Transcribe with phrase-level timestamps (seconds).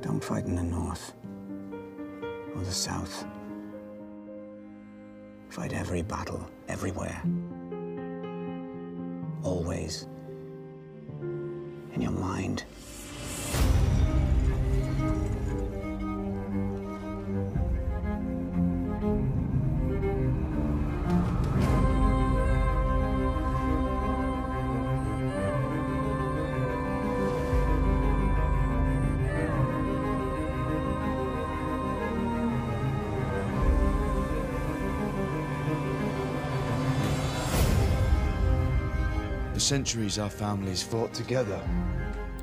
[0.00, 1.12] Don't fight in the north
[2.54, 3.24] or the south.
[5.48, 7.20] Fight every battle, everywhere.
[9.42, 10.06] Always.
[11.20, 12.64] In your mind.
[39.68, 41.60] Centuries, our families fought together.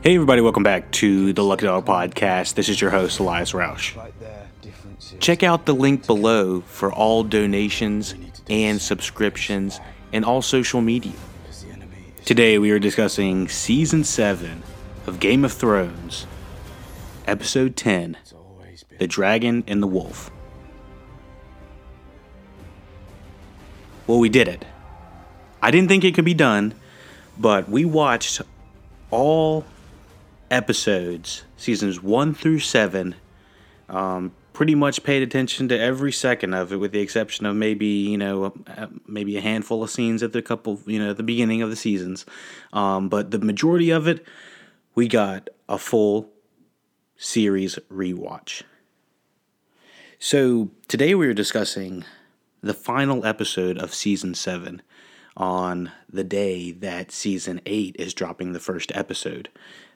[0.03, 2.53] Hey, everybody, welcome back to the Lucky Dog Podcast.
[2.53, 3.93] This is your host, Elias Roush.
[3.93, 5.17] Fight their differences.
[5.19, 8.13] Check out the link below for all donations
[8.47, 9.79] and subscriptions
[10.13, 11.13] and all social media.
[11.41, 14.61] Because the enemy is Today, we are discussing Season 7
[15.07, 16.27] of Game of Thrones,
[17.25, 18.17] Episode 10.
[18.99, 20.29] The Dragon and the Wolf.
[24.05, 24.63] Well, we did it.
[25.59, 26.75] I didn't think it could be done,
[27.37, 28.41] but we watched
[29.11, 29.65] all
[30.49, 33.15] episodes, seasons one through seven.
[33.89, 37.85] Um, pretty much paid attention to every second of it, with the exception of maybe
[37.85, 41.61] you know uh, maybe a handful of scenes at the couple you know the beginning
[41.61, 42.25] of the seasons.
[42.73, 44.25] Um, but the majority of it,
[44.95, 46.29] we got a full
[47.17, 48.63] series rewatch.
[50.19, 52.05] So today we are discussing
[52.61, 54.81] the final episode of season seven
[55.37, 59.49] on the day that season eight is dropping the first episode.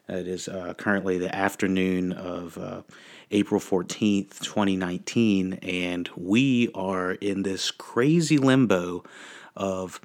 [0.08, 2.82] It is uh, currently the afternoon of uh,
[3.30, 9.04] April 14th, 2019, and we are in this crazy limbo
[9.56, 10.00] of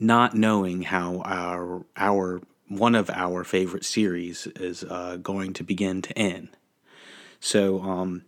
[0.00, 6.00] not knowing how our our one of our favorite series is uh, going to begin
[6.02, 6.48] to end.
[7.40, 8.22] So, um,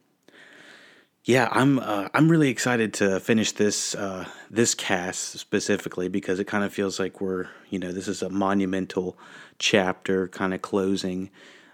[1.27, 6.47] yeah, I'm uh, I'm really excited to finish this uh, this cast specifically because it
[6.47, 9.19] kind of feels like we're you know this is a monumental
[9.59, 11.31] chapter, kind of closing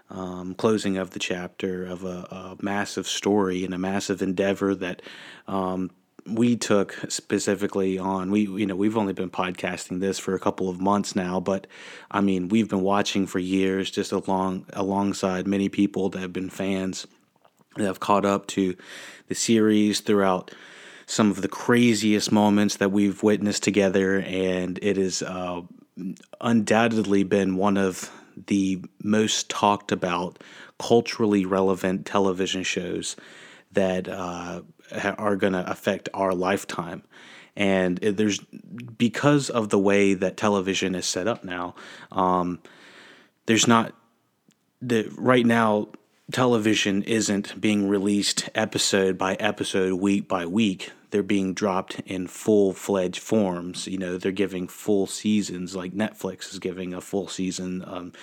[0.09, 5.03] um, closing of the chapter of a, a massive story and a massive endeavor that
[5.47, 5.91] um,
[6.25, 8.31] we took specifically on.
[8.31, 11.67] We you know we've only been podcasting this for a couple of months now but
[12.09, 16.49] i mean we've been watching for years just along alongside many people that have been
[16.49, 17.05] fans
[17.75, 18.75] that have caught up to
[19.27, 20.51] the series throughout
[21.05, 25.61] some of the craziest moments that we've witnessed together and it has uh,
[26.41, 28.11] undoubtedly been one of
[28.47, 30.41] the most talked about
[30.79, 33.15] culturally relevant television shows
[33.71, 34.61] that uh,
[35.17, 37.03] are going to affect our lifetime.
[37.55, 38.39] And there's
[38.97, 41.75] because of the way that television is set up now,
[42.11, 42.59] um,
[43.45, 43.93] there's not
[44.81, 45.89] the right now
[46.31, 50.91] television isn't being released episode by episode, week by week.
[51.11, 53.87] They're being dropped in full fledged forms.
[53.87, 57.83] You know, they're giving full seasons, like Netflix is giving a full season.
[57.85, 58.13] Um,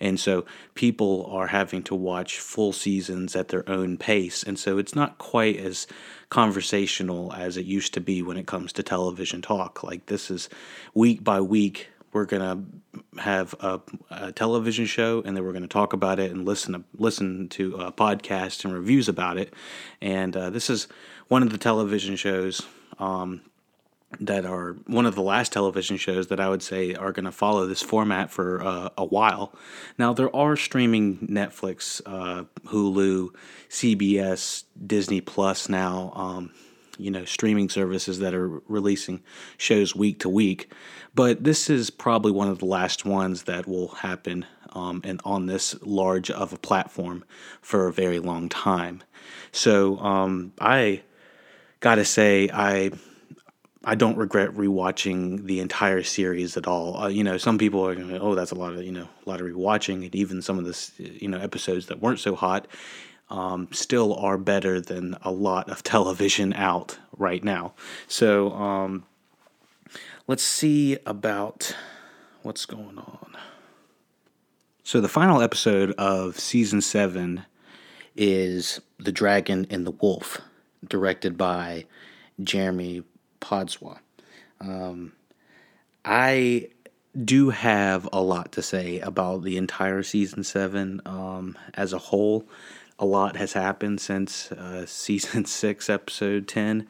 [0.00, 4.42] and so people are having to watch full seasons at their own pace.
[4.42, 5.86] And so it's not quite as
[6.30, 9.82] conversational as it used to be when it comes to television talk.
[9.82, 10.48] Like this is
[10.94, 12.64] week by week, we're gonna
[13.18, 13.80] have a,
[14.10, 17.78] a television show, and then we're gonna talk about it and listen to listen to
[17.78, 19.52] uh, podcasts and reviews about it.
[20.00, 20.88] And uh, this is
[21.28, 22.62] one of the television shows
[22.98, 23.42] um,
[24.20, 27.32] that are one of the last television shows that I would say are going to
[27.32, 29.52] follow this format for uh, a while.
[29.98, 33.30] Now there are streaming Netflix, uh, Hulu,
[33.68, 36.12] CBS, Disney Plus now.
[36.14, 36.52] Um,
[36.98, 39.22] you know, streaming services that are releasing
[39.56, 40.72] shows week to week,
[41.14, 45.46] but this is probably one of the last ones that will happen um, and on
[45.46, 47.24] this large of a platform
[47.62, 49.02] for a very long time.
[49.52, 51.02] So um, I
[51.80, 52.90] gotta say, I
[53.84, 56.96] I don't regret rewatching the entire series at all.
[56.96, 59.30] Uh, you know, some people are going, "Oh, that's a lot of you know, a
[59.30, 62.66] lot of rewatching," and even some of the you know episodes that weren't so hot
[63.30, 67.74] um, still are better than a lot of television out right now.
[68.06, 69.04] So um,
[70.26, 71.74] let's see about
[72.42, 73.36] what's going on.
[74.82, 77.44] So the final episode of season seven
[78.16, 80.40] is The Dragon and the Wolf,
[80.86, 81.84] directed by
[82.42, 83.02] Jeremy
[83.40, 83.98] Podeswa.
[84.60, 85.12] Um,
[86.04, 86.68] I
[87.24, 92.48] do have a lot to say about the entire season seven um, as a whole.
[92.98, 96.86] A lot has happened since uh, season six, episode 10.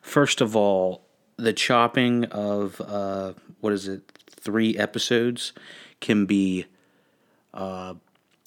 [0.00, 1.06] First of all,
[1.36, 5.52] the chopping of, uh, what is it, three episodes
[6.00, 6.66] can be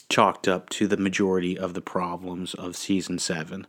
[0.09, 3.67] chalked up to the majority of the problems of season seven.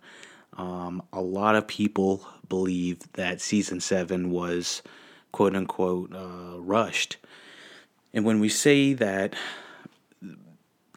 [0.56, 4.82] Um, a lot of people believe that season seven was
[5.32, 7.16] quote unquote uh, rushed.
[8.12, 9.34] And when we say that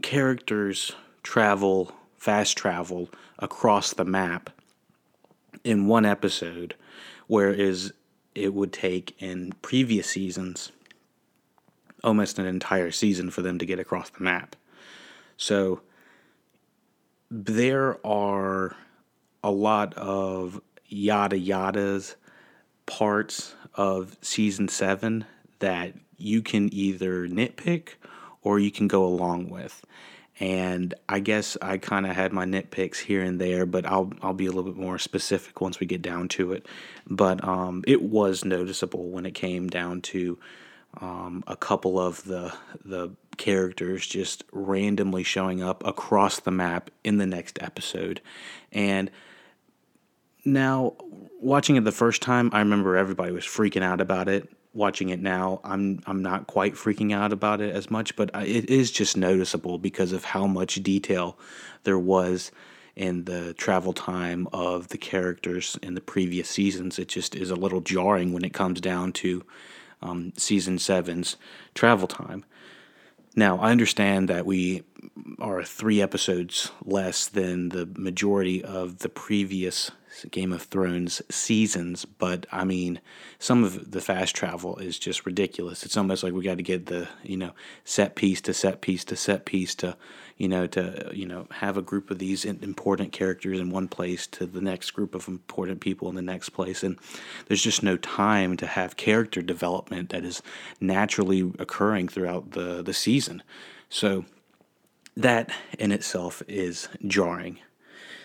[0.01, 0.93] characters
[1.23, 4.49] travel, fast travel across the map
[5.63, 6.75] in one episode,
[7.27, 7.91] whereas
[8.35, 10.71] it would take in previous seasons
[12.03, 14.55] almost an entire season for them to get across the map.
[15.37, 15.81] So
[17.29, 18.75] there are
[19.43, 22.15] a lot of yada yadas
[22.85, 25.25] parts of season seven
[25.59, 27.89] that you can either nitpick
[28.41, 29.85] or you can go along with.
[30.39, 34.33] And I guess I kind of had my nitpicks here and there, but I'll I'll
[34.33, 36.65] be a little bit more specific once we get down to it.
[37.07, 40.37] But um, it was noticeable when it came down to
[41.01, 42.53] um, a couple of the
[42.85, 48.21] the characters just randomly showing up across the map in the next episode,
[48.71, 49.11] and
[50.45, 50.93] now
[51.41, 55.19] watching it the first time, I remember everybody was freaking out about it watching it
[55.19, 59.17] now, I'm I'm not quite freaking out about it as much, but it is just
[59.17, 61.37] noticeable because of how much detail
[61.83, 62.51] there was
[62.95, 66.99] in the travel time of the characters in the previous seasons.
[66.99, 69.43] It just is a little jarring when it comes down to
[70.01, 71.37] um, season seven's
[71.73, 72.43] travel time.
[73.35, 74.83] Now, I understand that we
[75.39, 79.91] are three episodes less than the majority of the previous
[80.31, 82.99] Game of Thrones seasons, but I mean,
[83.37, 85.83] some of the fast travel is just ridiculous.
[85.83, 87.51] It's almost like we got to get the you know
[87.83, 89.95] set piece to set piece to set piece to
[90.37, 94.27] you know to you know have a group of these important characters in one place
[94.27, 96.97] to the next group of important people in the next place, and
[97.47, 100.41] there's just no time to have character development that is
[100.79, 103.43] naturally occurring throughout the the season.
[103.89, 104.25] So
[105.17, 107.59] that in itself is jarring.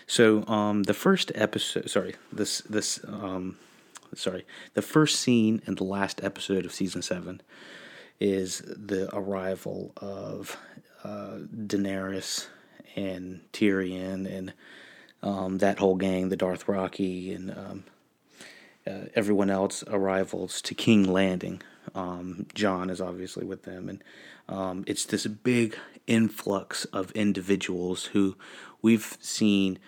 [0.07, 3.57] So um, the first episode, sorry, this this um,
[4.13, 7.41] sorry, the first scene in the last episode of season seven
[8.19, 10.57] is the arrival of
[11.03, 12.47] uh, Daenerys
[12.95, 14.53] and Tyrion and
[15.21, 17.83] um, that whole gang, the Dothraki and um,
[18.87, 21.61] uh, everyone else arrivals to King Landing.
[21.93, 24.03] Um, Jon is obviously with them, and
[24.47, 25.77] um, it's this big
[26.07, 28.35] influx of individuals who
[28.81, 29.79] we've seen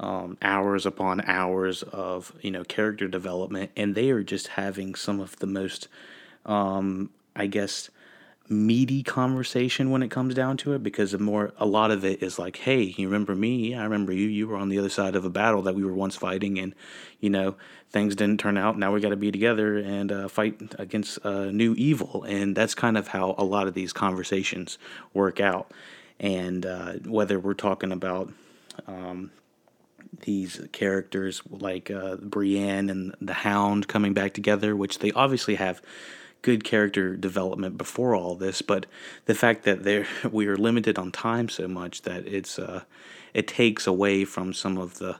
[0.00, 5.20] um, hours upon hours of you know character development, and they are just having some
[5.20, 5.88] of the most,
[6.44, 7.90] um, I guess,
[8.48, 12.22] meaty conversation when it comes down to it because the more a lot of it
[12.22, 13.70] is like hey you remember me?
[13.70, 14.26] Yeah, i remember you.
[14.28, 16.74] You were on the other side of a battle that we were once fighting and
[17.20, 17.56] you know
[17.94, 18.76] things didn't turn out.
[18.76, 22.24] Now we got to be together and uh, fight against uh, new evil.
[22.24, 24.78] And that's kind of how a lot of these conversations
[25.14, 25.70] work out.
[26.18, 28.32] And uh, whether we're talking about
[28.88, 29.30] um,
[30.22, 35.82] these characters like uh, Brienne and the Hound coming back together, which they obviously have
[36.44, 38.84] good character development before all this, but
[39.24, 42.82] the fact that they we are limited on time so much that it's uh,
[43.32, 45.16] it takes away from some of the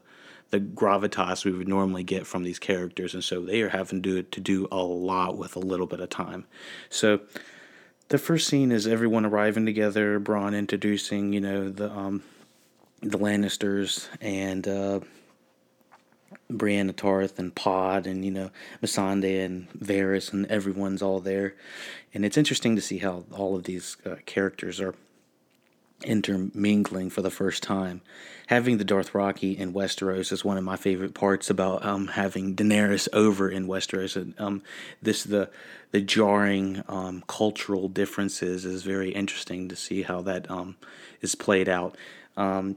[0.51, 4.23] the gravitas we would normally get from these characters, and so they are having to
[4.23, 6.45] do, to do a lot with a little bit of time.
[6.91, 7.21] So
[8.09, 12.23] the first scene is everyone arriving together, Bronn introducing you know the um,
[13.01, 15.01] the Lannisters and uh,
[16.51, 18.51] Brienne Tarth and Pod and you know
[18.83, 21.55] Missandei and Varys and everyone's all there,
[22.13, 24.95] and it's interesting to see how all of these uh, characters are
[26.05, 28.03] intermingling for the first time.
[28.49, 33.09] Having the Dothraki in Westeros is one of my favorite parts about um, having Daenerys
[33.13, 34.17] over in Westeros.
[34.17, 34.63] And um,
[35.01, 35.51] this the
[35.93, 40.77] the jarring um, cultural differences is very interesting to see how that um,
[41.21, 41.97] is played out.
[42.37, 42.77] Um,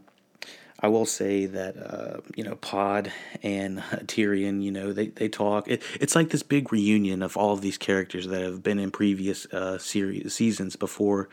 [0.79, 3.11] I will say that uh, you know Pod
[3.41, 5.67] and Tyrion, you know they they talk.
[5.67, 8.91] It, it's like this big reunion of all of these characters that have been in
[8.91, 11.29] previous uh, series seasons before,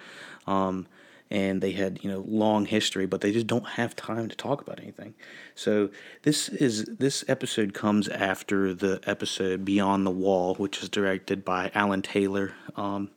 [0.46, 0.86] um,
[1.30, 4.62] and they had you know long history, but they just don't have time to talk
[4.62, 5.14] about anything.
[5.54, 5.90] So
[6.22, 11.70] this is this episode comes after the episode Beyond the Wall, which is directed by
[11.74, 12.54] Alan Taylor.
[12.76, 13.10] Um,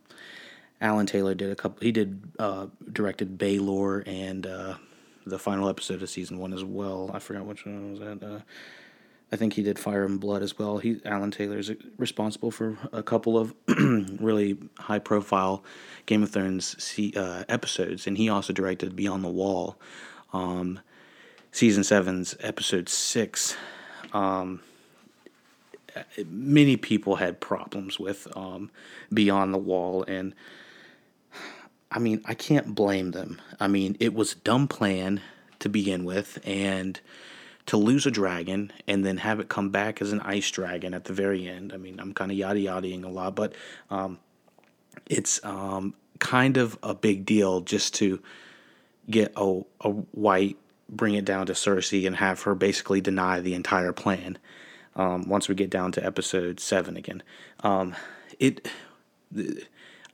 [0.81, 1.79] Alan Taylor did a couple.
[1.81, 4.75] He did uh, directed Baelor and uh,
[5.29, 7.11] the final episode of season one as well.
[7.13, 8.23] I forgot which one was that.
[8.23, 8.39] Uh,
[9.31, 10.77] I think he did Fire and Blood as well.
[10.77, 15.63] He Alan Taylor is responsible for a couple of really high profile
[16.05, 19.77] Game of Thrones uh, episodes, and he also directed Beyond the Wall,
[20.31, 20.79] um,
[21.51, 23.57] season seven's episode six.
[24.13, 24.61] Um,
[26.29, 28.71] many people had problems with um,
[29.13, 30.33] Beyond the Wall, and
[31.91, 33.41] I mean, I can't blame them.
[33.59, 35.21] I mean, it was a dumb plan
[35.59, 36.99] to begin with, and
[37.67, 41.03] to lose a dragon and then have it come back as an ice dragon at
[41.03, 41.73] the very end.
[41.73, 43.53] I mean, I'm kind of yada yadaing a lot, but
[43.89, 44.19] um,
[45.05, 48.21] it's um, kind of a big deal just to
[49.09, 50.57] get a, a white,
[50.89, 54.37] bring it down to Cersei, and have her basically deny the entire plan.
[54.95, 57.21] Um, once we get down to episode seven again,
[57.61, 57.95] um,
[58.39, 58.67] it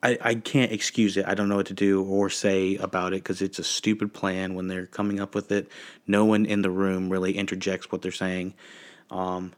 [0.03, 1.25] I, I can't excuse it.
[1.25, 4.53] I don't know what to do or say about it because it's a stupid plan
[4.53, 5.69] when they're coming up with it.
[6.05, 8.53] No one in the room really interjects what they're saying.
[9.09, 9.53] Um,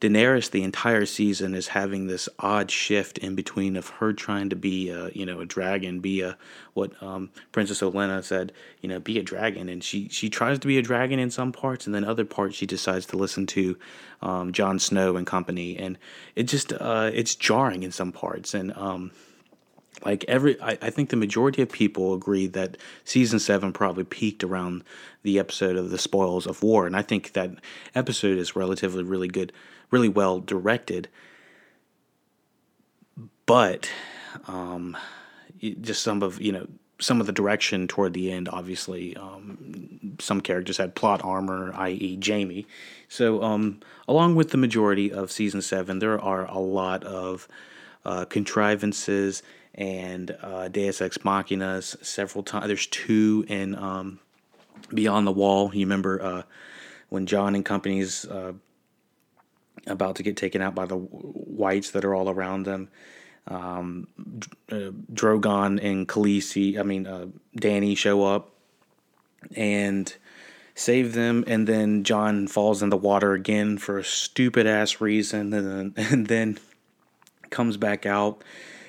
[0.00, 4.56] Daenerys, the entire season, is having this odd shift in between of her trying to
[4.56, 6.36] be, a, you know, a dragon, be a
[6.74, 10.66] what um, Princess Olenna said, you know, be a dragon, and she she tries to
[10.66, 13.78] be a dragon in some parts, and then other parts she decides to listen to
[14.20, 15.96] um, Jon Snow and company, and
[16.34, 19.12] it just uh, it's jarring in some parts, and um,
[20.04, 24.44] like every I, I think the majority of people agree that season seven probably peaked
[24.44, 24.84] around
[25.22, 27.50] the episode of the spoils of war and i think that
[27.94, 29.52] episode is relatively really good
[29.90, 31.08] really well directed.
[33.46, 33.90] But
[34.48, 34.96] um
[35.80, 36.66] just some of you know
[37.00, 42.18] some of the direction toward the end obviously um, some characters had plot armor i.e
[42.24, 42.66] jaime
[43.08, 47.48] so um, along with the majority of season seven there are a lot of
[48.04, 49.42] uh, contrivances
[49.74, 52.66] and uh, Deus Ex Machinas several times.
[52.66, 54.20] There's two in um,
[54.92, 55.74] Beyond the Wall.
[55.74, 56.42] You remember uh,
[57.08, 58.52] when Jon and company's uh,
[59.86, 62.88] about to get taken out by the whites that are all around them.
[63.46, 64.08] Um,
[64.70, 67.26] uh, Drogon and Khaleesi, I mean uh,
[67.58, 68.52] Dany, show up
[69.54, 70.14] and
[70.74, 75.52] save them, and then Jon falls in the water again for a stupid ass reason,
[75.52, 76.58] and then, and then
[77.50, 78.42] comes back out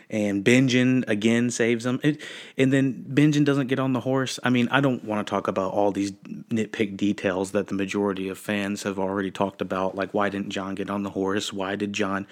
[0.09, 1.99] and Benjen again saves him.
[2.03, 2.21] It,
[2.57, 4.39] and then Benjen doesn't get on the horse.
[4.43, 8.29] I mean, I don't want to talk about all these nitpick details that the majority
[8.29, 9.95] of fans have already talked about.
[9.95, 11.51] Like, why didn't Jon get on the horse?
[11.51, 12.27] Why did Jon,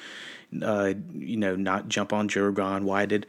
[0.62, 2.84] uh, you know, not jump on Drogon?
[2.84, 3.26] Why did,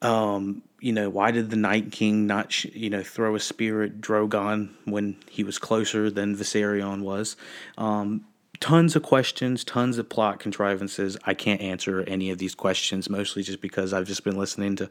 [0.00, 3.82] um, you know, why did the Night King not, sh- you know, throw a spear
[3.82, 7.36] at Drogon when he was closer than Viserion was?
[7.78, 8.24] Um,
[8.62, 11.16] tons of questions, tons of plot contrivances.
[11.24, 14.88] I can't answer any of these questions, mostly just because I've just been listening to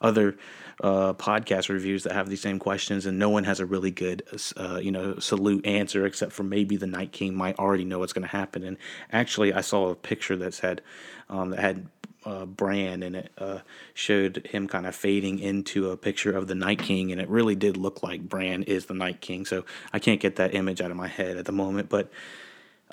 [0.00, 0.36] other
[0.82, 4.24] uh, podcast reviews that have these same questions, and no one has a really good,
[4.56, 8.12] uh, you know, salute answer except for maybe the Night King might already know what's
[8.12, 8.64] going to happen.
[8.64, 8.76] And
[9.12, 10.82] actually, I saw a picture that said
[11.30, 11.86] um, that had
[12.26, 13.58] uh, Bran, and it uh,
[13.94, 17.54] showed him kind of fading into a picture of the Night King, and it really
[17.54, 19.44] did look like Bran is the Night King.
[19.44, 22.10] So I can't get that image out of my head at the moment, but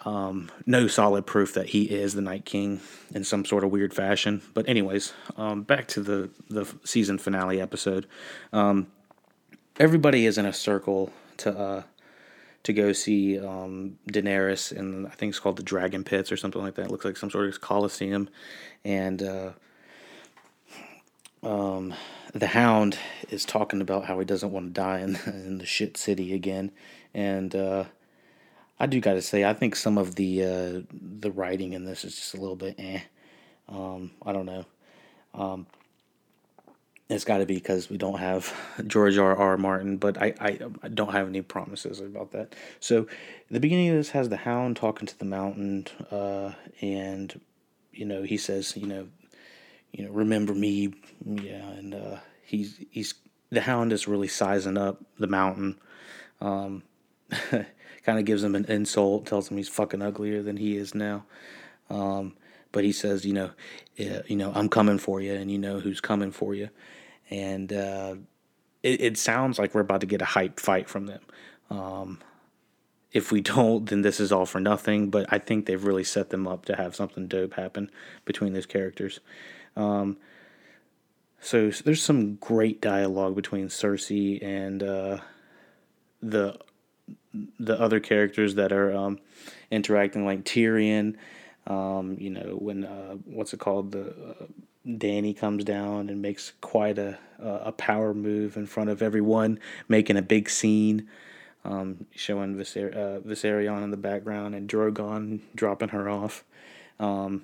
[0.05, 2.81] um, no solid proof that he is the Night King
[3.13, 4.41] in some sort of weird fashion.
[4.53, 8.07] But anyways, um, back to the the season finale episode.
[8.53, 8.87] Um,
[9.79, 11.83] everybody is in a circle to uh,
[12.63, 16.61] to go see um, Daenerys, and I think it's called the Dragon Pits or something
[16.61, 16.85] like that.
[16.85, 18.29] It looks like some sort of coliseum,
[18.83, 19.51] and uh,
[21.43, 21.93] um,
[22.33, 22.97] the Hound
[23.29, 26.71] is talking about how he doesn't want to die in, in the shit city again,
[27.13, 27.85] and uh,
[28.79, 32.05] I do got to say, I think some of the uh, the writing in this
[32.05, 33.01] is just a little bit eh.
[33.67, 34.65] Um, I don't know.
[35.33, 35.67] Um,
[37.09, 38.53] it's got to be because we don't have
[38.87, 39.35] George R.
[39.35, 39.57] R.
[39.57, 42.55] Martin, but I, I, I don't have any promises about that.
[42.79, 43.07] So,
[43.49, 47.39] the beginning of this has the Hound talking to the Mountain, uh, and
[47.91, 49.07] you know he says, you know,
[49.91, 50.93] you know, remember me,
[51.25, 53.15] yeah, and uh, he's he's
[53.49, 55.79] the Hound is really sizing up the Mountain.
[56.39, 56.83] Um,
[58.03, 61.25] kind of gives him an insult, tells him he's fucking uglier than he is now.
[61.89, 62.35] Um,
[62.71, 63.51] but he says, you know,
[63.95, 66.69] yeah, you know, I'm coming for you, and you know who's coming for you,
[67.29, 68.15] and uh,
[68.83, 71.21] it, it, sounds like we're about to get a hype fight from them.
[71.69, 72.19] Um,
[73.11, 75.09] if we don't, then this is all for nothing.
[75.09, 77.89] But I think they've really set them up to have something dope happen
[78.25, 79.19] between those characters.
[79.75, 80.17] Um,
[81.41, 85.17] so, so, there's some great dialogue between Cersei and uh,
[86.21, 86.59] the
[87.59, 89.19] the other characters that are um,
[89.71, 91.15] interacting, like Tyrion.
[91.67, 93.91] Um, you know, when uh, what's it called?
[93.91, 94.45] The uh,
[94.87, 100.17] Dany comes down and makes quite a a power move in front of everyone, making
[100.17, 101.07] a big scene,
[101.63, 106.43] um, showing Viser- uh, Viserion in the background and Drogon dropping her off.
[106.99, 107.43] Um,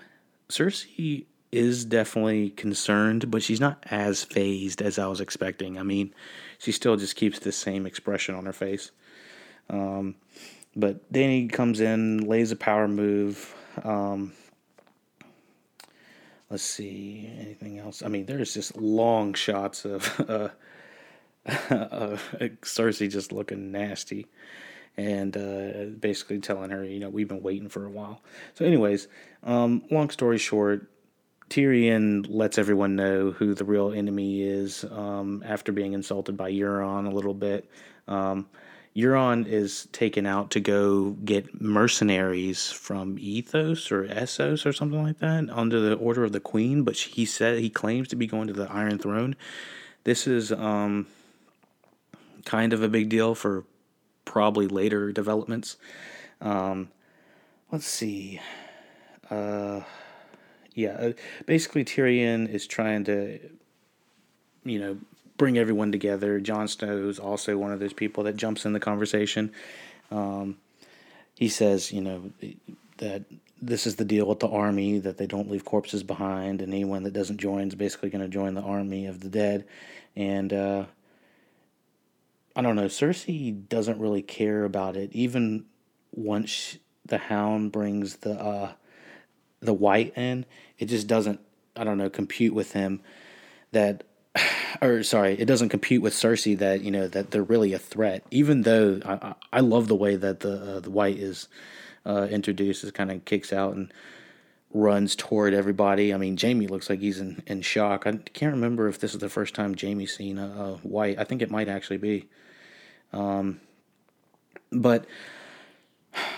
[0.49, 5.77] Cersei is definitely concerned, but she's not as phased as I was expecting.
[5.77, 6.13] I mean,
[6.57, 8.91] she still just keeps the same expression on her face.
[9.69, 10.15] Um,
[10.75, 13.55] but Dany comes in, lays a power move.
[13.83, 14.33] Um,
[16.49, 18.03] let's see anything else.
[18.03, 20.49] I mean, there's just long shots of uh,
[21.69, 22.17] uh,
[22.61, 24.27] Cersei just looking nasty,
[24.97, 28.21] and uh, basically telling her, you know, we've been waiting for a while.
[28.55, 29.07] So, anyways,
[29.43, 30.89] um, long story short,
[31.49, 37.05] Tyrion lets everyone know who the real enemy is um, after being insulted by Euron
[37.05, 37.69] a little bit.
[38.07, 38.47] Um,
[38.95, 45.19] Euron is taken out to go get mercenaries from Ethos or Essos or something like
[45.19, 48.47] that under the order of the Queen, but he said he claims to be going
[48.47, 49.35] to the Iron Throne.
[50.05, 51.07] This is um,
[52.45, 53.65] kind of a big deal for
[54.23, 55.75] probably later developments.
[56.39, 56.89] Um,
[57.71, 58.39] let's see.
[59.29, 59.81] Uh,
[60.73, 61.13] yeah, uh,
[61.45, 63.39] basically Tyrion is trying to,
[64.63, 64.97] you know,
[65.37, 66.39] bring everyone together.
[66.39, 69.51] Jon Snow is also one of those people that jumps in the conversation.
[70.11, 70.57] Um,
[71.35, 72.31] he says, you know,
[72.97, 73.23] that
[73.61, 77.03] this is the deal with the army that they don't leave corpses behind, and anyone
[77.03, 79.65] that doesn't join is basically going to join the army of the dead.
[80.15, 80.85] And uh,
[82.55, 85.65] I don't know, Cersei doesn't really care about it, even
[86.11, 88.73] once the Hound brings the uh,
[89.59, 90.45] the White in.
[90.77, 91.39] It just doesn't,
[91.75, 93.01] I don't know, compute with him
[93.71, 94.03] that
[94.81, 98.23] or sorry, it doesn't compute with Cersei that you know that they're really a threat.
[98.31, 101.47] Even though I, I love the way that the uh, the white is
[102.05, 103.91] uh, introduced, it kind of kicks out and
[104.73, 106.13] runs toward everybody.
[106.13, 108.05] I mean, Jaime looks like he's in, in shock.
[108.05, 111.17] I can't remember if this is the first time Jaime's seen a, a white.
[111.17, 112.27] I think it might actually be.
[113.13, 113.61] Um,
[114.71, 115.05] but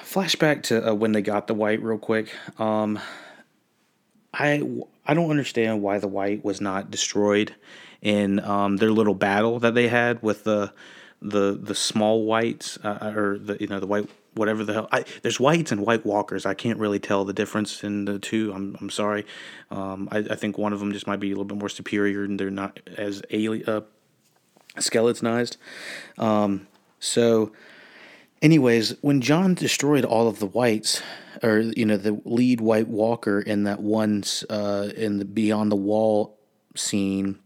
[0.04, 2.34] flashback to uh, when they got the white real quick.
[2.60, 3.00] Um,
[4.34, 4.62] I
[5.06, 7.56] I don't understand why the white was not destroyed
[8.02, 10.74] in um, their little battle that they had with the
[11.22, 14.88] the the small whites uh, or the you know the white whatever the hell.
[14.92, 16.46] I, there's whites and white walkers.
[16.46, 18.54] I can't really tell the difference in the two.
[18.54, 19.26] I'm I'm sorry.
[19.72, 22.24] Um, I, I think one of them just might be a little bit more superior
[22.24, 23.82] and they're not as alien uh,
[24.78, 25.58] skeletonized.
[26.18, 26.68] Um,
[27.00, 27.52] so,
[28.42, 31.02] anyways, when Jon destroyed all of the whites,
[31.44, 35.76] or you know the lead White Walker in that one uh, in the Beyond the
[35.76, 36.38] Wall
[36.76, 37.40] scene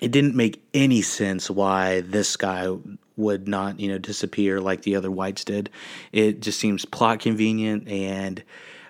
[0.00, 2.74] it didn't make any sense why this guy
[3.16, 5.70] would not, you know, disappear like the other whites did.
[6.12, 8.42] It just seems plot convenient and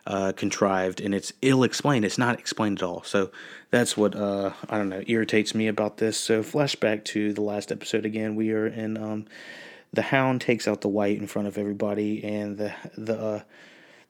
[0.07, 2.05] uh, contrived, and it's ill explained.
[2.05, 3.03] It's not explained at all.
[3.03, 3.31] So
[3.71, 6.17] that's what uh, I don't know irritates me about this.
[6.17, 8.37] So flashback to the last episode again.
[8.37, 9.27] We are in um,
[9.93, 13.41] the Hound takes out the white in front of everybody, and the the uh,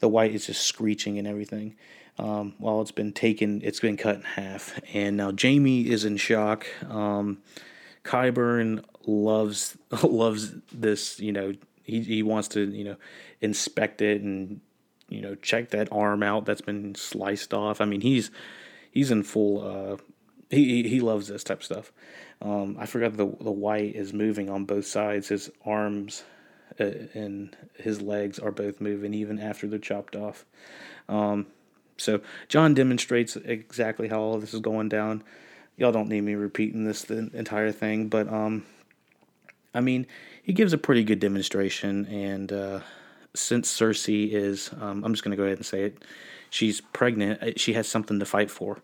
[0.00, 1.76] the white is just screeching and everything.
[2.20, 6.18] Um, while it's been taken, it's been cut in half, and now Jaime is in
[6.18, 6.66] shock.
[6.86, 7.38] Um,
[8.04, 11.18] Qyburn loves loves this.
[11.18, 12.96] You know, he he wants to you know
[13.40, 14.60] inspect it and
[15.08, 17.80] you know check that arm out that's been sliced off.
[17.80, 18.30] I mean, he's
[18.90, 19.66] he's in full.
[19.66, 19.96] Uh,
[20.50, 21.90] he he loves this type of stuff.
[22.42, 25.28] Um, I forgot the the white is moving on both sides.
[25.28, 26.22] His arms
[26.78, 30.44] uh, and his legs are both moving even after they're chopped off.
[31.08, 31.46] Um,
[32.00, 35.22] so Jon demonstrates exactly how all this is going down.
[35.76, 38.64] Y'all don't need me repeating this the entire thing, but um,
[39.74, 40.06] I mean,
[40.42, 42.06] he gives a pretty good demonstration.
[42.06, 42.80] And uh,
[43.34, 46.02] since Cersei is, um, I'm just gonna go ahead and say it,
[46.48, 47.42] she's pregnant.
[47.42, 48.78] Uh, she has something to fight for.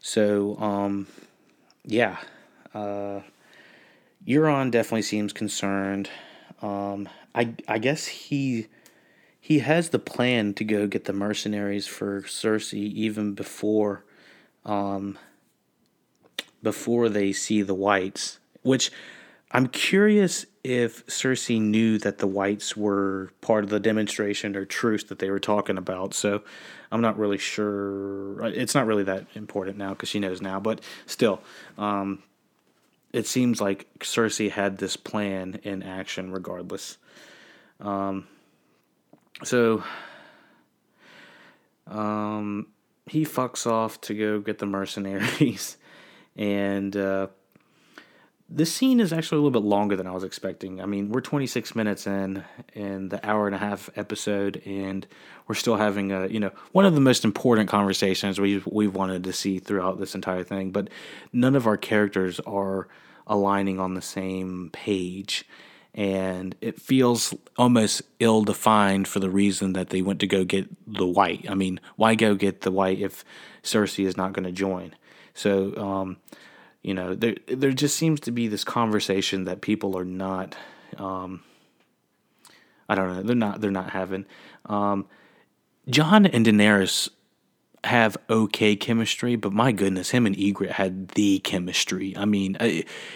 [0.00, 1.06] So um,
[1.84, 2.18] yeah,
[2.74, 3.20] uh,
[4.26, 6.10] Euron definitely seems concerned.
[6.60, 8.66] Um, I I guess he
[9.48, 14.04] he has the plan to go get the mercenaries for Cersei even before
[14.66, 15.16] um
[16.62, 18.90] before they see the whites, which
[19.50, 25.04] I'm curious if Cersei knew that the whites were part of the demonstration or truce
[25.04, 26.12] that they were talking about.
[26.12, 26.42] So
[26.92, 28.44] I'm not really sure.
[28.44, 31.40] It's not really that important now because she knows now, but still,
[31.78, 32.22] um,
[33.14, 36.98] it seems like Cersei had this plan in action regardless.
[37.80, 38.26] Um,
[39.44, 39.82] so
[41.86, 42.68] um,
[43.06, 45.76] he fucks off to go get the mercenaries,
[46.36, 47.28] and uh,
[48.48, 50.80] this scene is actually a little bit longer than I was expecting.
[50.80, 55.06] I mean, we're 26 minutes in in the hour and a half episode, and
[55.46, 59.24] we're still having a you know one of the most important conversations we we've wanted
[59.24, 60.70] to see throughout this entire thing.
[60.70, 60.88] But
[61.32, 62.88] none of our characters are
[63.26, 65.44] aligning on the same page
[65.94, 70.68] and it feels almost ill defined for the reason that they went to go get
[70.86, 71.46] the white.
[71.48, 73.24] I mean, why go get the white if
[73.62, 74.94] Cersei is not going to join?
[75.34, 76.16] So, um,
[76.82, 80.56] you know, there there just seems to be this conversation that people are not.
[80.96, 81.42] Um,
[82.88, 83.22] I don't know.
[83.22, 83.60] They're not.
[83.60, 84.26] They're not having.
[84.66, 85.06] Um,
[85.88, 87.08] Jon and Daenerys.
[87.84, 92.16] Have okay chemistry, but my goodness, him and Ygritte had the chemistry.
[92.16, 92.56] I mean,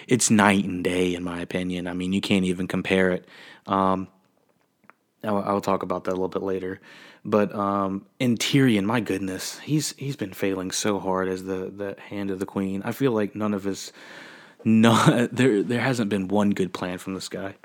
[0.06, 1.86] it's night and day in my opinion.
[1.86, 3.26] I mean, you can't even compare it.
[3.66, 4.08] Um,
[5.24, 6.80] I'll, I'll, talk about that a little bit later.
[7.24, 11.96] But um, in Tyrion, my goodness, he's he's been failing so hard as the the
[12.08, 12.82] hand of the queen.
[12.84, 13.92] I feel like none of his
[14.64, 17.56] no there there hasn't been one good plan from this guy.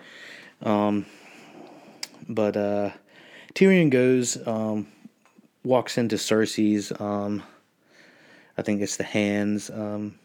[0.62, 1.06] Um,
[2.28, 2.92] but uh,
[3.54, 4.88] Tyrion goes um,
[5.68, 6.92] walks into Cersei's.
[7.00, 7.44] Um,
[8.58, 10.18] I think it's the hands um,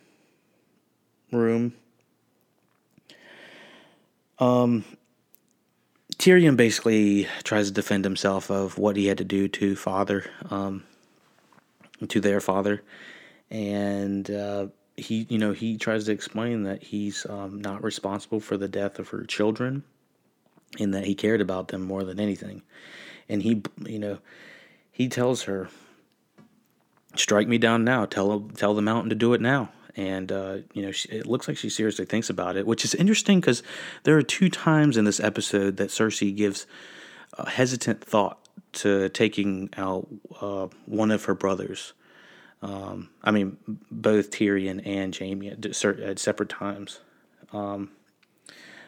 [1.31, 1.75] room.
[4.39, 4.85] Um,
[6.17, 10.85] Tyrion basically tries to defend himself of what he had to do to father, um,
[12.09, 12.83] to their father,
[13.51, 18.57] and uh, he, you know, he tries to explain that he's um, not responsible for
[18.57, 19.83] the death of her children,
[20.79, 22.63] and that he cared about them more than anything,
[23.29, 24.19] and he, you know,
[24.93, 25.69] he tells her,
[27.17, 28.05] "Strike me down now.
[28.05, 31.49] Tell tell the mountain to do it now." And uh, you know, she, it looks
[31.49, 33.63] like she seriously thinks about it, which is interesting because
[34.05, 36.67] there are two times in this episode that Cersei gives
[37.37, 38.39] a hesitant thought
[38.73, 40.09] to taking out
[40.41, 41.93] uh, one of her brothers.
[42.63, 43.57] Um, I mean,
[43.91, 45.15] both Tyrion and
[45.47, 47.01] at, at separate times.
[47.53, 47.91] Um,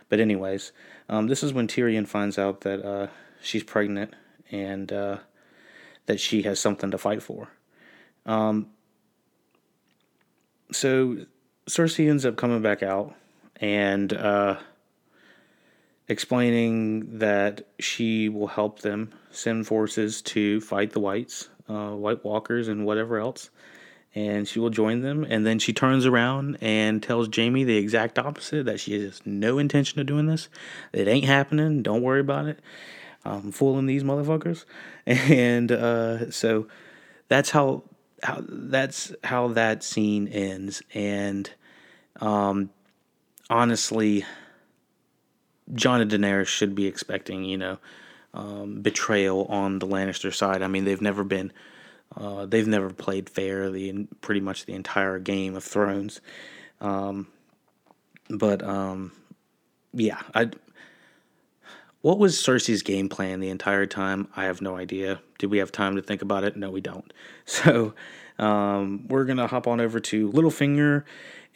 [0.08, 0.72] but anyways,
[1.08, 3.08] um, this is when Tyrion finds out that uh,
[3.42, 4.14] she's pregnant,
[4.50, 5.18] and uh,
[6.06, 7.48] that she has something to fight for.
[8.26, 8.68] Um,
[10.72, 11.18] so
[11.68, 13.14] Cersei ends up coming back out
[13.56, 14.58] and uh,
[16.08, 22.68] explaining that she will help them send forces to fight the whites, uh, White Walkers,
[22.68, 23.50] and whatever else.
[24.16, 25.26] And she will join them.
[25.28, 29.58] And then she turns around and tells Jaime the exact opposite that she has no
[29.58, 30.48] intention of doing this.
[30.92, 31.82] It ain't happening.
[31.82, 32.60] Don't worry about it.
[33.24, 34.64] I'm fooling these motherfuckers.
[35.06, 36.66] And uh, so
[37.28, 37.82] that's how
[38.22, 40.82] how that's how that scene ends.
[40.94, 41.50] And
[42.20, 42.70] um,
[43.50, 44.24] honestly,
[45.72, 47.78] Jon and Daenerys should be expecting, you know,
[48.32, 50.62] um, betrayal on the Lannister side.
[50.62, 51.52] I mean, they've never been,
[52.16, 56.20] uh, they've never played fair the pretty much the entire Game of Thrones.
[56.80, 57.28] Um,
[58.28, 59.12] but um,
[59.92, 60.50] yeah, I
[62.04, 64.28] what was Cersei's game plan the entire time?
[64.36, 65.22] I have no idea.
[65.38, 66.54] Did we have time to think about it?
[66.54, 67.10] No, we don't.
[67.46, 67.94] So
[68.38, 71.04] um, we're gonna hop on over to Littlefinger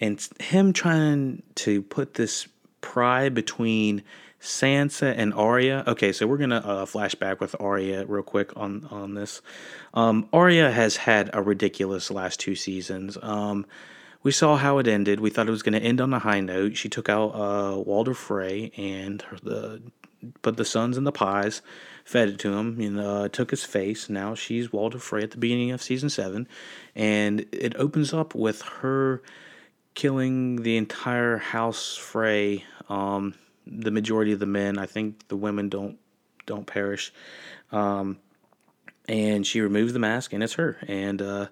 [0.00, 2.48] and him trying to put this
[2.80, 4.02] pry between
[4.40, 5.84] Sansa and Arya.
[5.86, 9.42] Okay, so we're gonna uh, flashback with Arya real quick on on this.
[9.92, 13.18] Um, Arya has had a ridiculous last two seasons.
[13.20, 13.66] Um,
[14.22, 15.20] we saw how it ended.
[15.20, 16.76] We thought it was going to end on a high note.
[16.76, 19.80] She took out uh, Walder Frey and the
[20.42, 21.62] put the sons in the pies,
[22.04, 24.08] fed it to him, you know, uh, took his face.
[24.08, 26.48] Now she's Walder Frey at the beginning of season seven,
[26.94, 29.22] and it opens up with her
[29.94, 32.64] killing the entire house Frey.
[32.88, 33.34] Um,
[33.66, 35.98] the majority of the men, I think the women don't
[36.46, 37.12] don't perish.
[37.70, 38.18] Um,
[39.08, 40.78] and she removes the mask, and it's her.
[40.86, 41.46] And uh,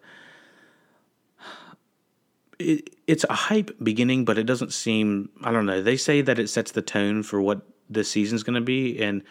[2.58, 5.30] it, it's a hype beginning, but it doesn't seem.
[5.42, 5.82] I don't know.
[5.82, 9.00] They say that it sets the tone for what this season's going to be.
[9.02, 9.22] And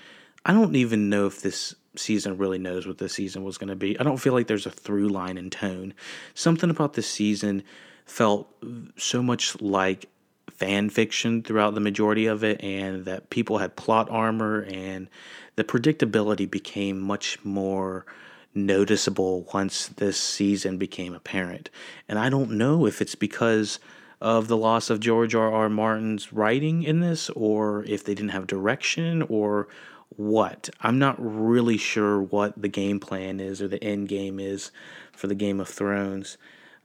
[0.46, 3.76] I don't even know if this season really knows what this season was going to
[3.76, 4.00] be.
[4.00, 5.94] I don't feel like there's a through line in tone.
[6.34, 7.64] Something about this season
[8.06, 8.54] felt
[8.98, 10.10] so much like
[10.52, 15.10] fan fiction throughout the majority of it, and that people had plot armor, and
[15.56, 18.06] the predictability became much more
[18.54, 21.70] noticeable once this season became apparent.
[22.08, 23.80] And I don't know if it's because
[24.22, 25.52] of the loss of George R.
[25.52, 25.70] R.
[25.70, 29.68] Martin's writing in this, or if they didn't have direction, or
[30.16, 30.70] what.
[30.82, 34.72] I'm not really sure what the game plan is or the end game is
[35.14, 36.38] for the Game of Thrones,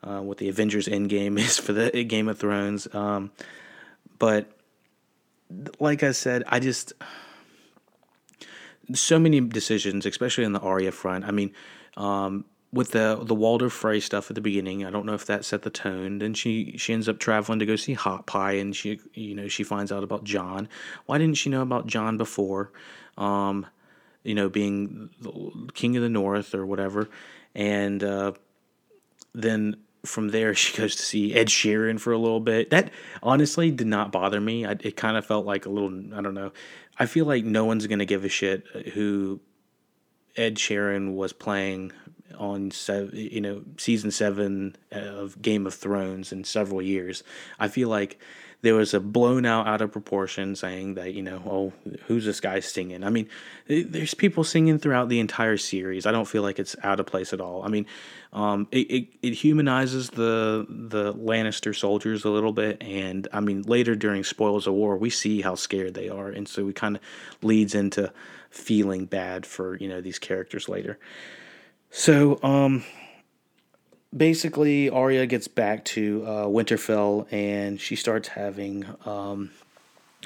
[0.03, 2.93] uh, what the Avengers end game is for the Game of Thrones.
[2.95, 3.31] Um,
[4.19, 4.51] but
[5.79, 6.93] like I said, I just
[8.95, 11.25] so many decisions, especially on the Arya front.
[11.25, 11.53] I mean,
[11.97, 14.85] um, with the the Walder Frey stuff at the beginning.
[14.85, 16.19] I don't know if that set the tone.
[16.19, 19.49] Then she she ends up traveling to go see Hot Pie, and she you know
[19.49, 20.69] she finds out about Jon.
[21.07, 22.73] Why didn't she know about Jon before?
[23.19, 23.67] Um,
[24.23, 25.11] you know, being
[25.75, 27.09] king of the North or whatever,
[27.55, 28.33] and uh,
[29.35, 32.71] then from there she goes to see Ed Sheeran for a little bit.
[32.71, 34.65] That honestly did not bother me.
[34.65, 36.53] I, it kind of felt like a little I don't know.
[36.97, 39.41] I feel like no one's gonna give a shit who
[40.37, 41.93] Ed Sheeran was playing
[42.39, 42.73] on
[43.13, 47.23] you know season seven of Game of Thrones in several years.
[47.59, 48.19] I feel like
[48.63, 51.73] there was a blown out out of proportion saying that you know oh
[52.07, 53.05] who's this guy singing?
[53.05, 53.29] I mean
[53.67, 56.07] there's people singing throughout the entire series.
[56.07, 57.63] I don't feel like it's out of place at all.
[57.63, 57.87] I mean
[58.33, 62.83] um, it, it, it humanizes the the lannister soldiers a little bit.
[62.83, 66.29] And i mean later during spoils of war we see how scared they are.
[66.29, 67.03] And so we kind of
[67.43, 68.13] leads into
[68.51, 70.99] feeling bad for you know these characters later
[71.91, 72.85] so um
[74.17, 79.51] basically Arya gets back to uh, Winterfell and she starts having um,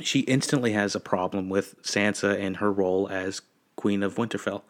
[0.01, 3.43] she instantly has a problem with Sansa and her role as
[3.77, 4.63] Queen of Winterfell.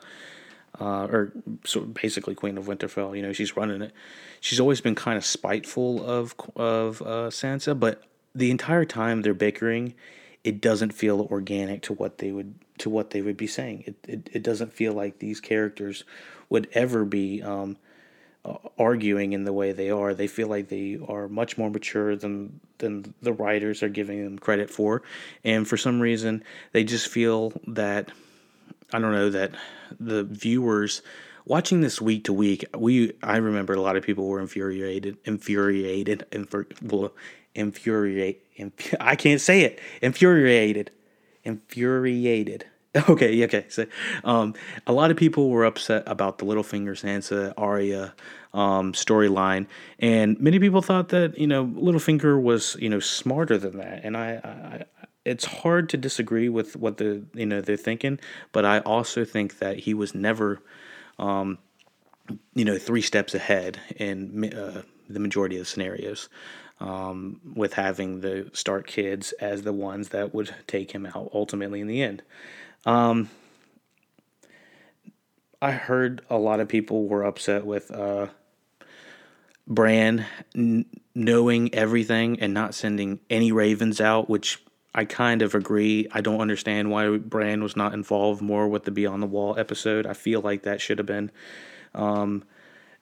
[0.80, 1.32] Uh, or
[1.64, 3.92] so basically Queen of Winterfell, you know, she's running it.
[4.40, 8.02] She's always been kind of spiteful of of uh, Sansa, but
[8.34, 9.94] the entire time they're bickering,
[10.42, 13.84] it doesn't feel organic to what they would to what they would be saying.
[13.86, 16.02] It it, it doesn't feel like these characters
[16.48, 17.76] would ever be um,
[18.78, 20.14] arguing in the way they are.
[20.14, 24.38] They feel like they are much more mature than than the writers are giving them
[24.38, 25.02] credit for,
[25.42, 28.10] and for some reason they just feel that
[28.92, 29.52] I don't know that
[29.98, 31.02] the viewers
[31.46, 32.64] watching this week to week.
[32.76, 36.66] We I remember a lot of people were infuriated, infuriated, infur,
[37.54, 38.42] infuriate.
[38.56, 39.80] Inf, I can't say it.
[40.02, 40.90] Infuriated,
[41.44, 42.66] infuriated
[43.08, 43.66] Okay, okay.
[43.68, 43.86] So,
[44.22, 44.54] um,
[44.86, 48.14] a lot of people were upset about the Littlefinger Sansa Arya
[48.52, 49.66] um, storyline,
[49.98, 54.16] and many people thought that you know Littlefinger was you know smarter than that, and
[54.16, 54.84] I, I,
[55.24, 58.20] it's hard to disagree with what the you know they're thinking,
[58.52, 60.60] but I also think that he was never,
[61.18, 61.58] um,
[62.54, 66.28] you know, three steps ahead in uh, the majority of scenarios.
[66.80, 71.80] Um, with having the Stark kids as the ones that would take him out ultimately
[71.80, 72.22] in the end.
[72.86, 73.30] Um,
[75.62, 78.26] I heard a lot of people were upset with uh,
[79.66, 84.62] Bran n- knowing everything and not sending any ravens out, which
[84.94, 86.06] I kind of agree.
[86.12, 90.06] I don't understand why Bran was not involved more with the Beyond the Wall episode.
[90.06, 91.30] I feel like that should have been
[91.94, 92.44] um,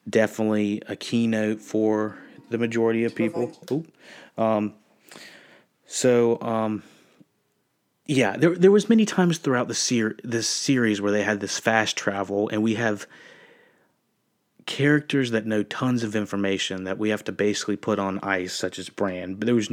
[0.09, 2.17] definitely a keynote for
[2.51, 3.53] the majority of people.
[4.39, 4.75] Um,
[5.87, 6.83] so um,
[8.13, 11.59] yeah, there there was many times throughout the ser- this series where they had this
[11.59, 13.07] fast travel, and we have
[14.67, 18.79] characters that know tons of information that we have to basically put on ice, such
[18.79, 19.35] as Bran.
[19.35, 19.71] But there was,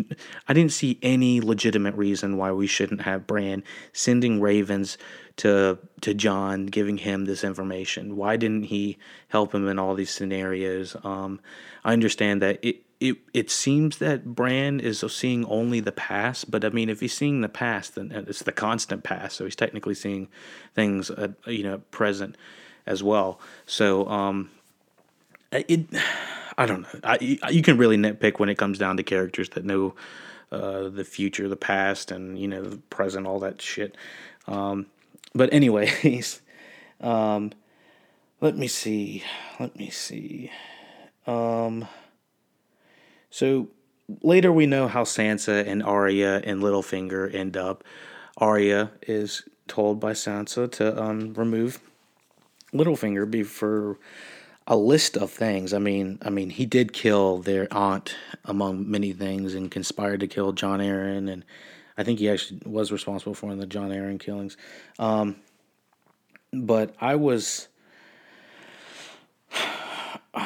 [0.47, 4.97] I didn't see any legitimate reason why we shouldn't have Bran sending ravens
[5.38, 8.15] to to Jon, giving him this information.
[8.15, 8.97] Why didn't he
[9.28, 10.95] help him in all these scenarios?
[11.04, 11.41] Um,
[11.84, 16.65] I understand that it it it seems that Bran is seeing only the past, but
[16.65, 19.38] I mean, if he's seeing the past, then it's the constant past.
[19.38, 20.27] So he's technically seeing
[20.75, 22.35] things, uh, you know, present
[22.85, 23.39] as well.
[23.65, 24.49] So um,
[25.51, 25.88] it,
[26.57, 26.99] I don't know.
[27.03, 27.17] I,
[27.49, 29.95] you can really nitpick when it comes down to characters that know
[30.51, 33.95] uh, the future, the past, and you know, the present, all that shit.
[34.45, 34.88] Um,
[35.33, 36.41] but anyways,
[37.01, 37.53] um,
[38.41, 39.23] let me see.
[39.57, 40.51] Let me see.
[41.25, 41.88] Um,
[43.29, 43.67] so
[44.21, 47.83] later we know how Sansa and Arya and Littlefinger end up.
[48.37, 51.79] Arya is told by Sansa to um, remove
[52.73, 53.97] Littlefinger be for
[54.69, 55.73] a list of things.
[55.73, 58.15] I mean, I mean, he did kill their aunt
[58.45, 61.43] among many things, and conspired to kill Jon Arryn, and
[61.97, 64.55] I think he actually was responsible for the Jon Arryn killings.
[64.99, 65.37] Um,
[66.53, 67.67] but I was,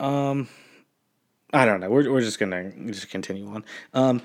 [0.00, 0.48] um,
[1.52, 1.90] I don't know.
[1.90, 3.64] We're we're just gonna just continue on.
[3.92, 4.22] Um,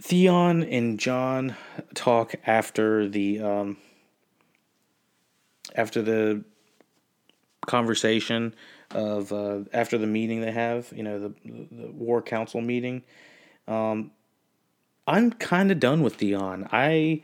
[0.00, 1.56] Theon and Jon
[1.94, 3.76] talk after the um,
[5.74, 6.44] after the
[7.66, 8.54] conversation
[8.90, 10.92] of uh, after the meeting they have.
[10.94, 13.02] You know the the War Council meeting.
[13.66, 14.10] Um,
[15.06, 16.68] I'm kind of done with Theon.
[16.72, 17.22] I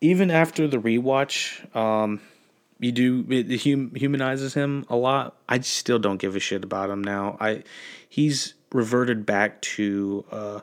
[0.00, 1.74] even after the rewatch.
[1.76, 2.20] Um,
[2.80, 5.36] you do it humanizes him a lot.
[5.48, 7.36] I still don't give a shit about him now.
[7.40, 7.64] I
[8.08, 10.60] he's reverted back to uh,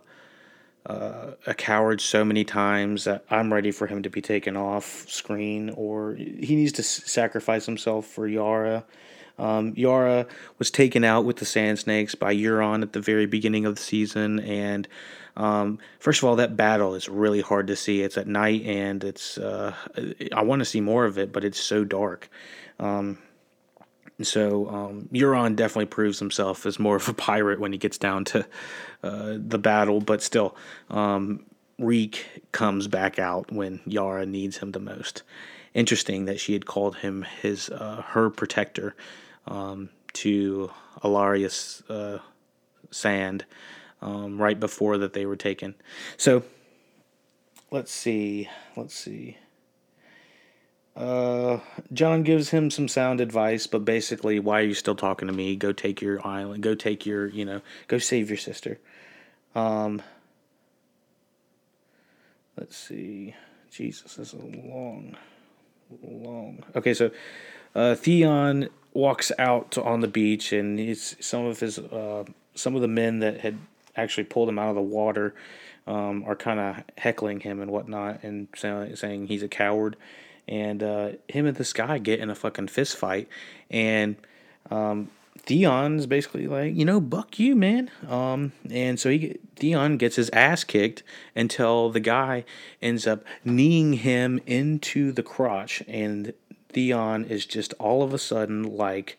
[0.85, 5.09] uh, a coward so many times that I'm ready for him to be taken off
[5.09, 8.85] screen, or he needs to s- sacrifice himself for Yara.
[9.37, 10.27] Um, Yara
[10.59, 13.81] was taken out with the Sand Snakes by Euron at the very beginning of the
[13.81, 14.87] season, and
[15.37, 18.01] um, first of all, that battle is really hard to see.
[18.01, 19.73] It's at night, and it's uh,
[20.33, 22.29] I want to see more of it, but it's so dark.
[22.79, 23.17] Um,
[24.21, 28.23] so um, Euron definitely proves himself as more of a pirate when he gets down
[28.25, 28.45] to
[29.03, 30.55] uh, the battle, but still,
[30.89, 31.45] um,
[31.77, 35.23] Reek comes back out when Yara needs him the most.
[35.73, 38.95] Interesting that she had called him his uh, her protector
[39.45, 40.71] um, to
[41.03, 42.19] Allarius uh,
[42.91, 43.43] Sand
[44.05, 45.73] um, right before that they were taken.
[46.15, 46.43] So
[47.71, 48.47] let's see.
[48.77, 49.37] Let's see.
[50.95, 51.59] Uh,
[51.91, 55.55] Jon gives him some sound advice, but basically, why are you still talking to me?
[55.55, 56.63] Go take your island.
[56.63, 58.79] Go take your, you know, go save your sister.
[59.55, 60.01] Um,
[62.57, 63.35] let's see.
[63.71, 65.17] Jesus, this is a long,
[66.01, 66.63] long.
[66.75, 67.11] Okay, so
[67.73, 72.81] uh, Theon walks out on the beach, and he's some of his uh, some of
[72.81, 73.57] the men that had
[73.95, 75.33] actually pulled him out of the water
[75.87, 79.95] um, are kind of heckling him and whatnot, and say, saying he's a coward.
[80.47, 83.27] And uh, him and this guy get in a fucking fist fight,
[83.71, 84.15] and
[84.69, 87.89] um, Theon's basically like, you know, buck you, man.
[88.07, 91.01] Um, and so he Theon gets his ass kicked
[91.35, 92.45] until the guy
[92.79, 96.31] ends up kneeing him into the crotch, and
[96.69, 99.17] Theon is just all of a sudden like.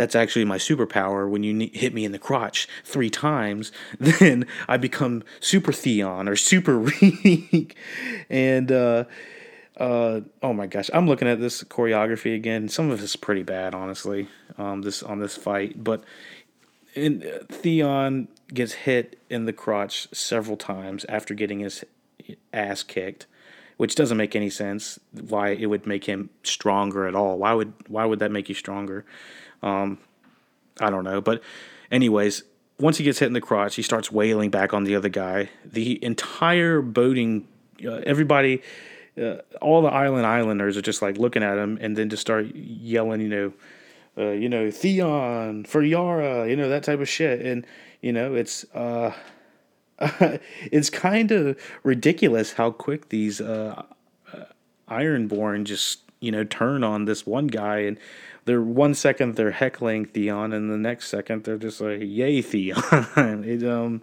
[0.00, 1.28] That's actually my superpower.
[1.28, 6.36] When you hit me in the crotch three times, then I become Super Theon or
[6.36, 7.76] Super Reek.
[8.30, 9.04] and uh,
[9.76, 12.70] uh, oh my gosh, I'm looking at this choreography again.
[12.70, 14.28] Some of it's pretty bad, honestly.
[14.56, 16.02] Um, this on this fight, but
[16.96, 17.10] uh,
[17.50, 21.84] Theon gets hit in the crotch several times after getting his
[22.54, 23.26] ass kicked,
[23.76, 24.98] which doesn't make any sense.
[25.12, 27.36] Why it would make him stronger at all?
[27.36, 29.04] Why would why would that make you stronger?
[29.62, 29.98] Um,
[30.80, 31.42] I don't know, but
[31.90, 32.42] anyways,
[32.78, 35.50] once he gets hit in the crotch, he starts wailing back on the other guy.
[35.64, 37.46] The entire boating,
[37.84, 38.62] uh, everybody,
[39.20, 42.54] uh, all the island islanders are just like looking at him, and then just start
[42.54, 43.52] yelling, you know,
[44.18, 47.66] uh, you know, Theon for Yara, you know that type of shit, and
[48.00, 49.12] you know it's uh,
[50.72, 53.82] it's kind of ridiculous how quick these uh,
[54.32, 54.44] uh,
[54.88, 57.98] Ironborn just you know turn on this one guy and
[58.44, 62.82] they're one second they're heckling Theon, and the next second they're just like, "Yay, Theon!"
[63.46, 64.02] it um,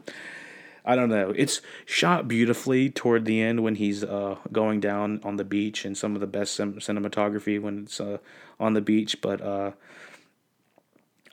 [0.86, 1.34] I don't know.
[1.36, 5.98] It's shot beautifully toward the end when he's uh going down on the beach, and
[5.98, 8.20] some of the best cinematography when it's uh
[8.60, 9.22] on the beach.
[9.22, 9.72] But uh,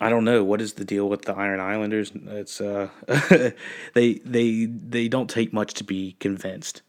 [0.00, 2.10] I don't know what is the deal with the Iron Islanders.
[2.14, 2.88] It's uh,
[3.94, 6.82] they they they don't take much to be convinced.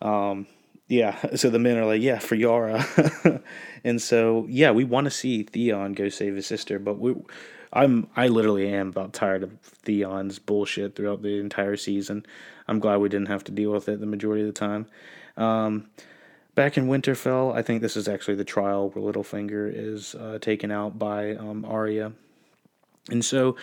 [0.00, 0.46] Um,
[0.88, 2.86] yeah, so the men are like, yeah, for Yara.
[3.84, 7.14] and so, yeah, we want to see Theon go save his sister, but we,
[7.72, 12.26] I'm, I literally am about tired of Theon's bullshit throughout the entire season.
[12.68, 14.86] I'm glad we didn't have to deal with it the majority of the time.
[15.36, 15.88] Um,
[16.54, 20.70] back in Winterfell, I think this is actually the trial where Littlefinger is uh, taken
[20.70, 22.12] out by um, Arya.
[23.10, 23.56] And so,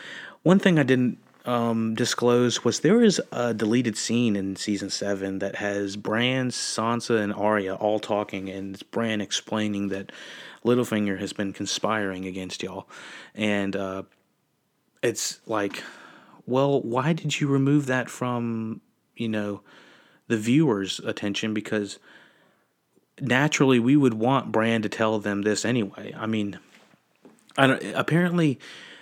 [0.44, 5.40] one thing I didn't um, disclosed was there is a deleted scene in season seven
[5.40, 10.12] that has Bran, Sansa, and Arya all talking, and it's Bran explaining that
[10.66, 12.88] Littlefinger has been conspiring against y'all,
[13.34, 14.04] and uh,
[15.02, 15.84] it's like,
[16.46, 18.82] well, why did you remove that from
[19.16, 19.62] you know
[20.28, 21.54] the viewers' attention?
[21.54, 22.00] Because
[23.22, 26.14] naturally, we would want Bran to tell them this anyway.
[26.18, 26.60] I mean,
[27.58, 27.84] I don't.
[27.96, 28.60] Apparently,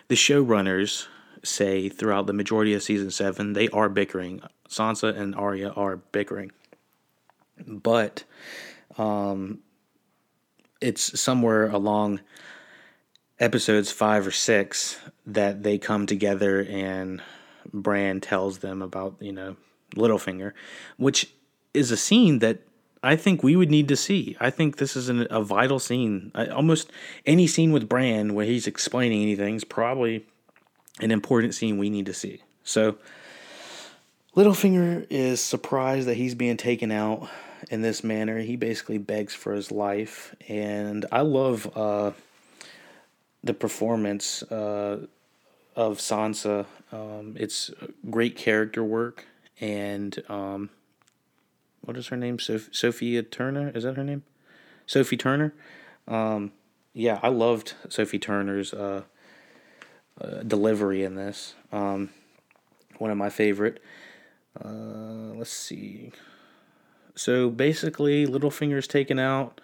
[0.08, 1.08] the showrunners
[1.48, 4.42] say throughout the majority of season seven, they are bickering.
[4.70, 6.52] Sansa and Arya are bickering.
[7.66, 8.24] But
[8.98, 9.60] um,
[10.82, 12.22] it's somewhere along
[13.40, 17.22] episodes five or six that they come together and
[17.74, 19.56] Bran tells them about, you know,
[19.96, 20.54] Littlefinger,
[20.98, 21.34] which
[21.74, 22.62] is a scene that
[23.04, 24.36] I think we would need to see.
[24.40, 26.32] I think this is an, a vital scene.
[26.34, 26.92] I, almost
[27.26, 30.26] any scene with Bran where he's explaining anything is probably
[31.02, 32.42] an important scene we need to see.
[32.64, 32.98] So,
[34.36, 37.28] Littlefinger is surprised that he's being taken out
[37.72, 38.40] in this manner.
[38.40, 42.12] He basically begs for his life, and I love uh,
[43.44, 45.08] the performance uh,
[45.76, 46.66] of Sansa.
[46.92, 47.72] Um, it's
[48.10, 49.26] great character work,
[49.60, 50.70] and um,
[51.82, 52.38] what is her name?
[52.38, 53.72] Soph- Sophia Turner.
[53.74, 54.24] Is that her name?
[54.86, 55.54] Sophie Turner.
[56.08, 56.52] Um,
[56.94, 58.74] yeah, I loved Sophie Turner's.
[58.74, 59.04] Uh,
[60.20, 61.54] uh, delivery in this.
[61.72, 62.10] Um,
[62.98, 63.82] one of my favorite.
[64.64, 66.12] Uh, let's see.
[67.16, 69.60] So basically, Littlefinger's taken out,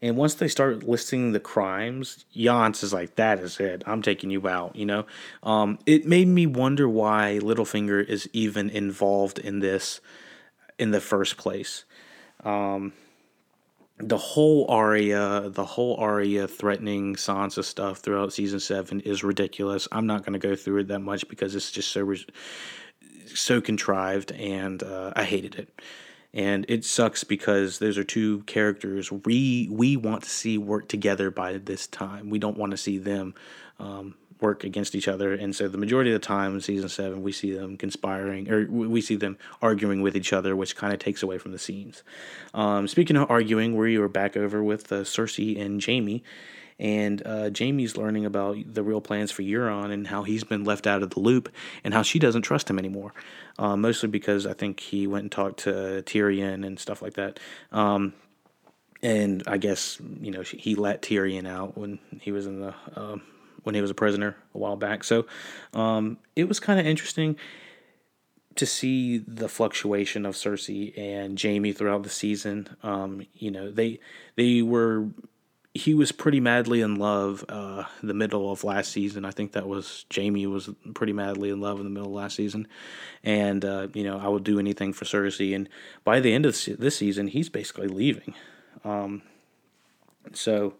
[0.00, 3.82] and once they start listing the crimes, Jans is like, "That is it.
[3.86, 5.06] I'm taking you out." You know,
[5.42, 10.00] um, it made me wonder why Littlefinger is even involved in this
[10.78, 11.84] in the first place.
[12.42, 12.92] Um,
[13.98, 19.86] the whole Arya, the whole Arya threatening Sansa stuff throughout season seven is ridiculous.
[19.92, 22.14] I'm not going to go through it that much because it's just so
[23.26, 25.80] so contrived, and uh, I hated it.
[26.32, 31.30] And it sucks because those are two characters we we want to see work together
[31.30, 32.30] by this time.
[32.30, 33.34] We don't want to see them
[33.78, 37.22] um, work against each other, and so the majority of the time in season seven,
[37.22, 40.98] we see them conspiring or we see them arguing with each other, which kind of
[40.98, 42.02] takes away from the scenes.
[42.52, 46.22] Um, speaking of arguing, we are back over with uh, Cersei and Jaime,
[46.78, 50.86] and uh, Jaime's learning about the real plans for Euron and how he's been left
[50.86, 51.48] out of the loop
[51.82, 53.12] and how she doesn't trust him anymore.
[53.58, 57.40] Uh, mostly because I think he went and talked to Tyrion and stuff like that.
[57.72, 58.12] Um,
[59.02, 63.18] and I guess you know he let Tyrion out when he was in the uh,
[63.64, 65.04] when he was a prisoner a while back.
[65.04, 65.26] So
[65.72, 67.36] um, it was kind of interesting
[68.56, 72.68] to see the fluctuation of Cersei and Jaime throughout the season.
[72.82, 73.98] Um, you know they
[74.36, 75.08] they were
[75.74, 79.24] he was pretty madly in love uh, the middle of last season.
[79.24, 82.36] I think that was Jaime was pretty madly in love in the middle of last
[82.36, 82.68] season,
[83.24, 85.54] and uh, you know I would do anything for Cersei.
[85.54, 85.68] And
[86.04, 88.34] by the end of this season, he's basically leaving.
[88.84, 89.22] Um,
[90.32, 90.74] so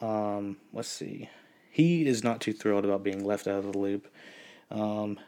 [0.00, 1.28] um, let's see,
[1.76, 4.08] he is not too thrilled about being left out of the loop.
[4.70, 5.20] Um,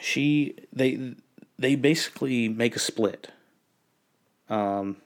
[0.00, 1.12] she they
[1.58, 3.30] they basically make a split.
[4.48, 4.96] Um,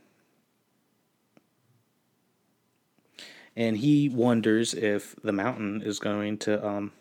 [3.57, 6.93] and he wonders if the mountain is going to, um,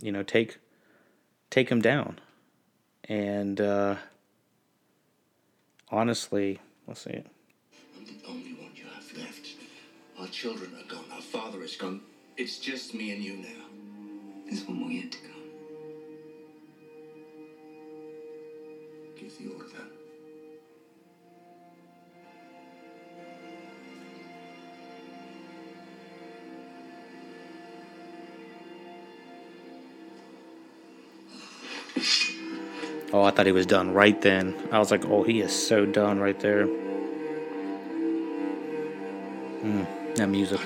[0.00, 0.56] you know, take
[1.50, 2.18] take him down.
[3.04, 3.96] And uh,
[5.90, 7.24] honestly, let's see
[10.20, 11.06] Our children are gone.
[11.12, 12.02] Our father is gone.
[12.36, 13.64] It's just me and you now.
[14.44, 15.30] There's one more yet to come.
[19.18, 19.66] Give the order.
[33.12, 34.54] Oh, I thought he was done right then.
[34.70, 36.66] I was like, oh, he is so done right there.
[39.62, 40.60] Mm, that music.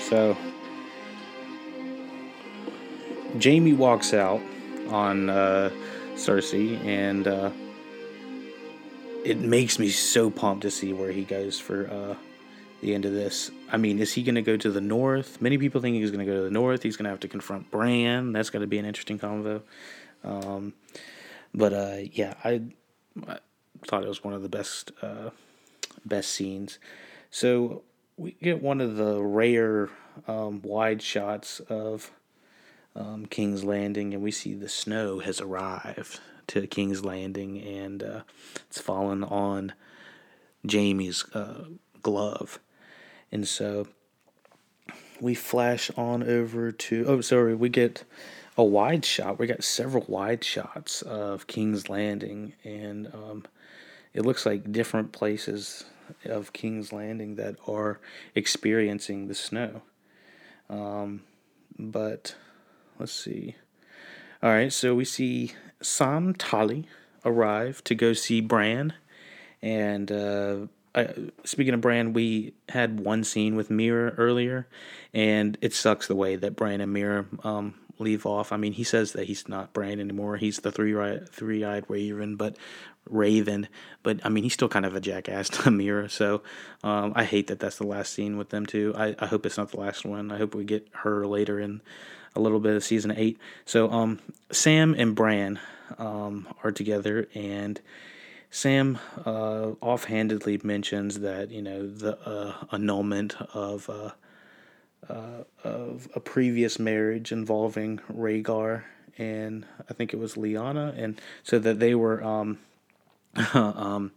[0.00, 0.36] So,
[3.42, 4.40] Jaime walks out
[4.88, 5.70] on uh,
[6.14, 7.50] Cersei, and uh,
[9.24, 12.14] it makes me so pumped to see where he goes for uh,
[12.80, 13.50] the end of this.
[13.70, 15.40] I mean, is he going to go to the north?
[15.40, 16.82] Many people think he's going to go to the north.
[16.82, 18.32] He's going to have to confront Bran.
[18.32, 19.62] That's going to be an interesting convo.
[20.24, 20.74] Um,
[21.54, 22.62] but uh, yeah, I,
[23.28, 23.38] I,
[23.86, 25.30] thought it was one of the best uh,
[26.04, 26.78] best scenes.
[27.30, 27.82] So
[28.16, 29.88] we get one of the rare
[30.26, 32.10] um, wide shots of
[32.94, 38.20] um, King's Landing, and we see the snow has arrived to King's Landing, and uh,
[38.66, 39.72] it's fallen on
[40.68, 41.64] Jaime's uh,
[42.02, 42.58] glove.
[43.32, 43.86] And so
[45.20, 48.04] we flash on over to oh sorry, we get
[48.56, 49.38] a wide shot.
[49.38, 53.44] We got several wide shots of King's Landing and um,
[54.14, 55.84] it looks like different places
[56.24, 58.00] of King's Landing that are
[58.34, 59.82] experiencing the snow.
[60.68, 61.22] Um,
[61.78, 62.34] but
[62.98, 63.56] let's see.
[64.42, 65.52] All right, so we see
[65.82, 66.86] Sam Tarly
[67.24, 68.94] arrive to go see Bran,
[69.60, 70.66] and uh,
[71.44, 74.66] speaking of Bran, we had one scene with Meera earlier,
[75.12, 78.50] and it sucks the way that Bran and Meera um, leave off.
[78.52, 80.94] I mean, he says that he's not Bran anymore; he's the three
[81.30, 82.56] three eyed Raven, but
[83.10, 83.68] Raven.
[84.02, 86.10] But I mean, he's still kind of a jackass to Meera.
[86.10, 86.42] So
[86.82, 88.94] um, I hate that that's the last scene with them too.
[88.96, 90.30] I, I hope it's not the last one.
[90.30, 91.80] I hope we get her later in
[92.34, 93.38] a little bit of season eight.
[93.64, 95.58] So um, Sam and Bran
[95.98, 97.80] um, are together and
[98.52, 104.10] Sam uh, offhandedly mentions that you know the uh, annulment of uh,
[105.08, 108.82] uh, of a previous marriage involving Rhaegar
[109.20, 112.58] and I think it was Lyanna, and so that they were um,
[113.54, 114.12] um,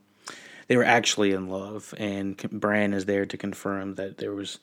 [0.67, 4.59] they were actually in love, and Bran is there to confirm that there was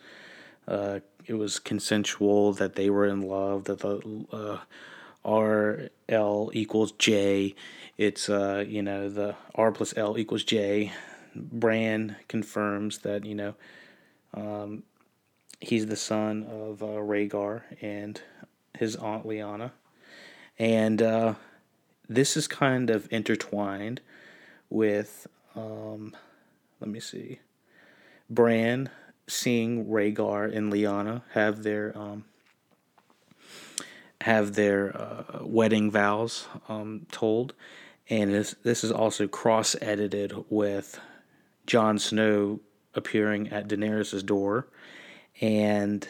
[0.67, 4.59] uh, it was consensual, that they were in love, that the uh,
[5.25, 7.55] R L equals J
[8.01, 10.91] it's uh, you know the R plus L equals J.
[11.37, 13.55] Bran confirms that you know
[14.33, 14.85] um,
[15.61, 18.19] he's the son of uh, Rhaegar and
[18.79, 19.73] his aunt Lyanna,
[20.59, 21.35] and uh,
[22.09, 24.01] this is kind of intertwined
[24.71, 26.17] with um,
[26.81, 27.41] let me see,
[28.29, 28.91] Bran
[29.27, 32.25] seeing Rhaegar and Lyanna have their um,
[34.23, 37.55] have their uh, wedding vows um, told,
[38.09, 40.99] and this this is also cross edited with
[41.67, 42.61] Jon Snow
[42.95, 44.67] appearing at Daenerys' door,
[45.41, 46.09] and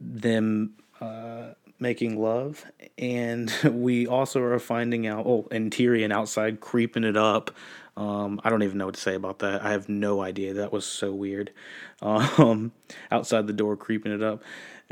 [0.00, 2.64] them uh, making love,
[2.98, 5.26] and we also are finding out.
[5.26, 7.50] Oh, and Tyrion outside creeping it up
[7.96, 9.64] Um, I don't even know what to say about that.
[9.64, 10.52] I have no idea.
[10.54, 11.52] That was so weird.
[12.02, 12.72] Um,
[13.10, 14.42] outside the door, creeping it up.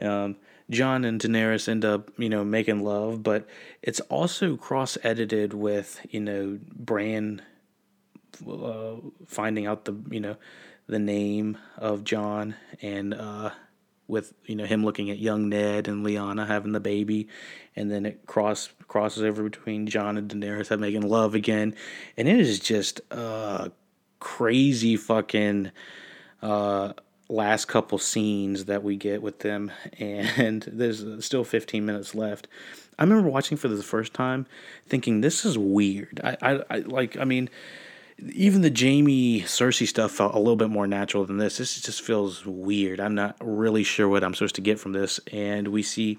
[0.01, 0.37] Um,
[0.70, 3.47] Jon and Daenerys end up, you know, making love, but
[3.82, 7.43] it's also cross edited with, you know, Bran
[8.51, 8.95] uh,
[9.26, 10.37] finding out the, you know,
[10.87, 13.51] the name of Jon and uh,
[14.07, 17.28] with you know him looking at young Ned and Lyanna having the baby,
[17.76, 21.74] and then it cross crosses over between Jon and Daenerys making love again,
[22.16, 23.70] and it is just a
[24.20, 25.70] crazy fucking
[26.42, 26.92] uh,
[27.28, 32.48] last couple scenes that we get with them, and there's still 15 minutes left.
[32.98, 34.46] I remember watching for the first time,
[34.86, 36.20] thinking this is weird.
[36.22, 37.50] I, I, I like I mean
[38.19, 41.59] even the Jaime Cersei stuff felt a little bit more natural than this.
[41.59, 43.01] This just feels weird.
[43.01, 45.19] I'm not really sure what I'm supposed to get from this.
[45.33, 46.19] And we see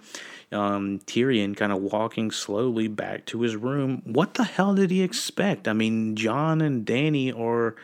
[0.51, 4.01] um, Tyrion kind of walking slowly back to his room.
[4.05, 5.67] What the hell did he expect?
[5.67, 7.75] I mean, Jon and Dany are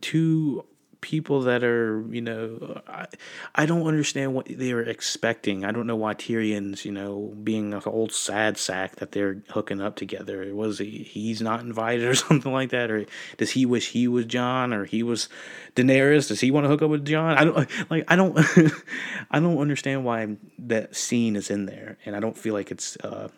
[0.00, 0.64] two
[1.04, 3.06] people that are, you know, I,
[3.54, 5.62] I don't understand what they were expecting.
[5.62, 9.82] I don't know why Tyrion's, you know, being an old sad sack that they're hooking
[9.82, 10.54] up together.
[10.54, 13.04] Was he he's not invited or something like that, or
[13.36, 15.28] does he wish he was Jon or he was
[15.76, 16.28] Daenerys?
[16.28, 17.36] Does he want to hook up with Jon?
[17.36, 18.04] I don't like.
[18.08, 18.38] I don't.
[19.30, 22.96] I don't understand why that scene is in there, and I don't feel like it's
[23.04, 23.28] uh,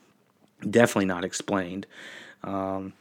[0.70, 1.88] definitely not explained.
[2.44, 2.92] Um,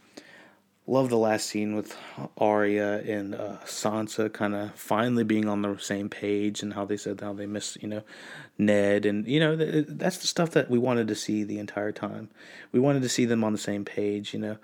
[0.88, 1.98] love the last scene with
[2.38, 6.98] Arya and uh, Sansa kind of finally being on the same page and how they
[6.98, 8.04] said how they miss you know
[8.58, 11.92] Ned and you know th- that's the stuff that we wanted to see the entire
[11.92, 12.30] time.
[12.72, 14.58] We wanted to see them on the same page, you know.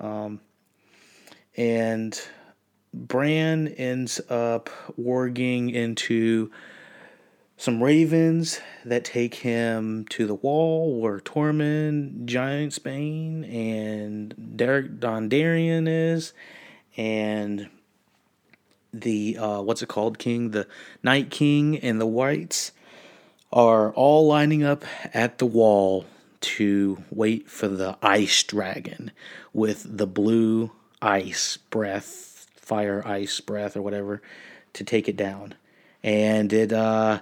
[0.00, 0.40] Um,
[1.56, 2.18] and
[2.94, 6.50] Bran ends up warging into
[7.60, 16.32] some ravens that take him to the wall where Tormund, Giantsbane, and Beric Dondarrion is,
[16.96, 17.68] and
[18.94, 20.66] the uh, what's it called, King, the
[21.02, 22.72] Night King, and the Whites
[23.52, 26.06] are all lining up at the wall
[26.40, 29.10] to wait for the ice dragon
[29.52, 30.70] with the blue
[31.02, 34.22] ice breath, fire ice breath, or whatever,
[34.72, 35.56] to take it down.
[36.02, 37.20] And it uh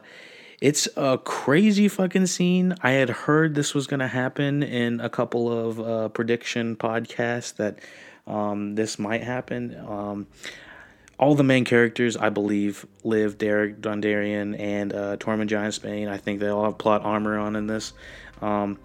[0.60, 2.74] it's a crazy fucking scene.
[2.82, 7.54] I had heard this was going to happen in a couple of uh, prediction podcasts
[7.56, 7.78] that
[8.26, 9.76] um, this might happen.
[9.76, 10.26] Um,
[11.18, 16.08] all the main characters, I believe, live Beric Dondarrion and uh, Tormund Giantsbane.
[16.08, 17.92] I think they all have plot armor on in this.
[18.40, 18.78] Um,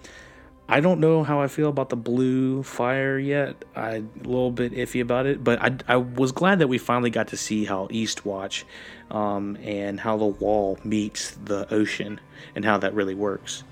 [0.67, 3.63] I don't know how I feel about the blue fire yet.
[3.75, 7.09] I'm a little bit iffy about it, but I, I was glad that we finally
[7.09, 8.63] got to see how Eastwatch
[9.11, 12.19] um, and how the wall meets the ocean
[12.55, 13.63] and how that really works.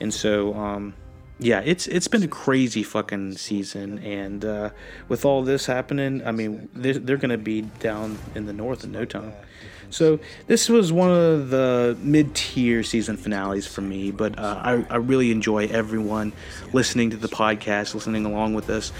[0.00, 0.94] And so, um,
[1.38, 4.70] yeah, it's it's been a crazy fucking season, and uh,
[5.08, 8.84] with all this happening, I mean, they're, they're going to be down in the north
[8.84, 9.34] in no time.
[9.90, 14.96] So this was one of the mid-tier season finales for me, but uh, I, I
[14.96, 16.32] really enjoy everyone
[16.72, 18.92] listening to the podcast, listening along with us.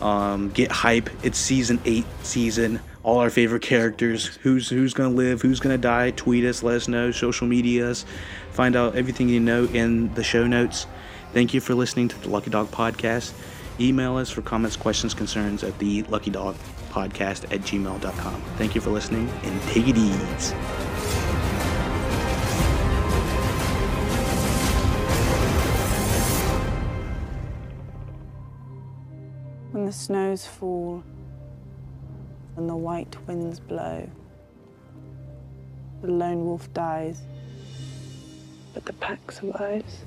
[0.00, 1.10] Um, get hype!
[1.24, 2.80] It's season eight season.
[3.04, 4.26] All our favorite characters.
[4.26, 5.42] Who's who's gonna live?
[5.42, 6.10] Who's gonna die?
[6.10, 6.62] Tweet us.
[6.62, 7.10] Let us know.
[7.12, 8.04] Social medias.
[8.50, 10.86] Find out everything you know in the show notes.
[11.32, 13.32] Thank you for listening to the Lucky Dog Podcast.
[13.80, 16.56] Email us for comments, questions, concerns at the Lucky Dog
[16.92, 18.42] Podcast at gmail.com.
[18.58, 20.54] Thank you for listening and take it easy.
[29.72, 31.02] When the snows fall
[32.56, 34.06] and the white winds blow,
[36.02, 37.22] the lone wolf dies,
[38.74, 40.04] but the pack survives.